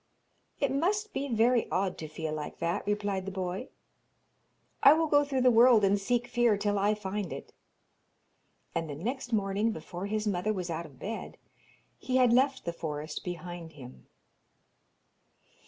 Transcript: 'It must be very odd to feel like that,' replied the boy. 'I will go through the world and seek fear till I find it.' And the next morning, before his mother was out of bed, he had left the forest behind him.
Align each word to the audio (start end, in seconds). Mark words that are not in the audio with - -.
'It 0.59 0.71
must 0.71 1.13
be 1.13 1.27
very 1.27 1.69
odd 1.69 1.95
to 1.95 2.07
feel 2.07 2.33
like 2.33 2.57
that,' 2.57 2.81
replied 2.87 3.27
the 3.27 3.31
boy. 3.31 3.69
'I 4.81 4.93
will 4.93 5.05
go 5.05 5.23
through 5.23 5.41
the 5.41 5.51
world 5.51 5.83
and 5.83 5.99
seek 6.01 6.25
fear 6.25 6.57
till 6.57 6.79
I 6.79 6.95
find 6.95 7.31
it.' 7.31 7.53
And 8.73 8.89
the 8.89 8.95
next 8.95 9.31
morning, 9.31 9.71
before 9.71 10.07
his 10.07 10.25
mother 10.27 10.53
was 10.53 10.71
out 10.71 10.87
of 10.87 10.97
bed, 10.97 11.37
he 11.99 12.15
had 12.17 12.33
left 12.33 12.65
the 12.65 12.73
forest 12.73 13.23
behind 13.23 13.73
him. 13.73 14.07